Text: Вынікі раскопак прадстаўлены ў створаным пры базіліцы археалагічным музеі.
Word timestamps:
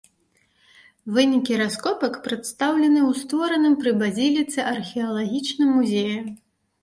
Вынікі 1.15 1.57
раскопак 1.61 2.13
прадстаўлены 2.27 2.97
ў 3.09 3.25
створаным 3.25 3.73
пры 3.83 3.91
базіліцы 4.01 4.59
археалагічным 4.73 5.69
музеі. 5.81 6.17